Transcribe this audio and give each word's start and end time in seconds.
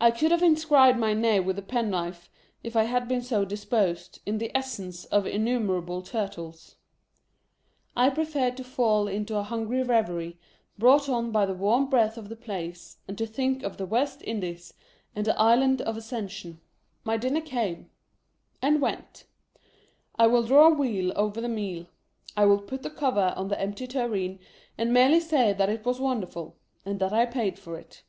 I 0.00 0.12
could 0.12 0.30
have 0.30 0.44
inscribed 0.44 0.96
my 0.96 1.12
name 1.12 1.44
with 1.44 1.58
a 1.58 1.62
pen 1.62 1.90
knife, 1.90 2.30
if 2.62 2.76
I 2.76 2.84
had 2.84 3.08
been 3.08 3.20
so 3.20 3.44
dis 3.44 3.64
posed, 3.64 4.20
in 4.24 4.38
the 4.38 4.56
essence 4.56 5.06
of 5.06 5.26
innumerable 5.26 6.02
Turtles. 6.02 6.76
I 7.96 8.10
preferred 8.10 8.56
to 8.58 8.62
fall 8.62 9.08
into 9.08 9.36
a 9.36 9.42
hungry 9.42 9.82
reverie, 9.82 10.38
brought 10.78 11.08
on 11.08 11.32
by 11.32 11.46
the 11.46 11.52
warm 11.52 11.90
breath 11.90 12.16
of 12.16 12.28
the 12.28 12.36
place, 12.36 12.98
and 13.08 13.18
to 13.18 13.26
think 13.26 13.64
of 13.64 13.76
the 13.76 13.86
West 13.86 14.22
Indies 14.22 14.72
and 15.16 15.26
the 15.26 15.36
Island 15.36 15.82
of 15.82 15.96
Ascension. 15.96 16.60
My 17.02 17.16
dinner 17.16 17.40
came— 17.40 17.90
and 18.62 18.80
went. 18.80 19.24
I 20.16 20.28
will 20.28 20.44
draw 20.44 20.68
a 20.70 20.76
veil 20.76 21.12
over 21.16 21.40
the 21.40 21.48
meal, 21.48 21.88
I 22.36 22.44
will 22.46 22.60
put 22.62 22.84
the 22.84 22.88
cover 22.88 23.34
on 23.36 23.48
the 23.48 23.60
empty 23.60 23.88
tureen, 23.88 24.38
and 24.78 24.92
merely 24.94 25.18
say 25.18 25.52
that 25.52 25.68
it 25.68 25.84
was 25.84 25.98
wonderful— 25.98 26.54
and 26.86 27.00
that 27.00 27.12
I 27.12 27.26
paid 27.26 27.58
for 27.58 27.76
it. 27.76 28.04